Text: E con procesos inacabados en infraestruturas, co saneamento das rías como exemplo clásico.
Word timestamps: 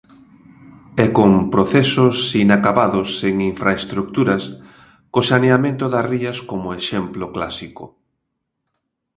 E 1.03 1.05
con 1.17 1.31
procesos 1.53 2.17
inacabados 2.45 3.09
en 3.29 3.35
infraestruturas, 3.51 4.43
co 5.13 5.21
saneamento 5.31 5.85
das 5.93 6.05
rías 6.13 6.37
como 6.49 6.67
exemplo 6.79 7.25
clásico. 7.35 7.83